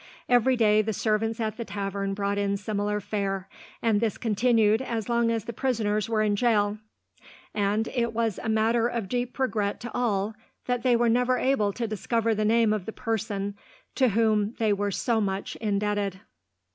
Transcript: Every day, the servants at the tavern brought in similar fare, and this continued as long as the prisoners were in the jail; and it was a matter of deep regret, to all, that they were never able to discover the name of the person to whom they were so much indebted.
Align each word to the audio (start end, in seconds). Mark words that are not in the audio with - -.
Every 0.27 0.55
day, 0.57 0.81
the 0.81 0.93
servants 0.93 1.39
at 1.39 1.57
the 1.57 1.63
tavern 1.63 2.15
brought 2.15 2.39
in 2.39 2.57
similar 2.57 2.99
fare, 2.99 3.47
and 3.83 4.01
this 4.01 4.17
continued 4.17 4.81
as 4.81 5.07
long 5.07 5.29
as 5.29 5.45
the 5.45 5.53
prisoners 5.53 6.09
were 6.09 6.23
in 6.23 6.31
the 6.31 6.37
jail; 6.37 6.79
and 7.53 7.87
it 7.89 8.11
was 8.11 8.39
a 8.41 8.49
matter 8.49 8.87
of 8.87 9.07
deep 9.07 9.37
regret, 9.37 9.79
to 9.81 9.91
all, 9.93 10.33
that 10.65 10.81
they 10.81 10.95
were 10.95 11.07
never 11.07 11.37
able 11.37 11.71
to 11.73 11.85
discover 11.87 12.33
the 12.33 12.45
name 12.45 12.73
of 12.73 12.87
the 12.87 12.91
person 12.91 13.55
to 13.93 14.09
whom 14.09 14.53
they 14.57 14.73
were 14.73 14.89
so 14.89 15.21
much 15.21 15.55
indebted. 15.57 16.19